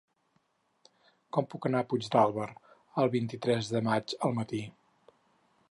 Com 1.37 1.47
puc 1.51 1.67
anar 1.69 1.81
a 1.83 1.87
Puigdàlber 1.91 2.49
el 3.05 3.13
vint-i-tres 3.19 3.71
de 3.75 3.87
maig 3.91 4.17
al 4.29 4.37
matí? 4.41 4.65